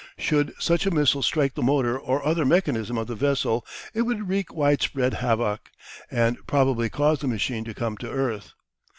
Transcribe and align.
Should 0.17 0.55
such 0.57 0.87
a 0.87 0.89
missile 0.89 1.21
strike 1.21 1.53
the 1.53 1.61
motor 1.61 1.95
or 1.95 2.25
other 2.25 2.43
mechanism 2.43 2.97
of 2.97 3.05
the 3.05 3.13
vessel 3.13 3.63
it 3.93 4.01
would 4.01 4.27
wreak 4.27 4.51
widespread 4.51 5.13
havoc, 5.13 5.69
and 6.09 6.37
probably 6.47 6.89
cause 6.89 7.19
the 7.19 7.27
machine 7.27 7.63
to 7.65 7.75
come 7.75 7.97
to 7.97 8.09
earth. 8.09 8.53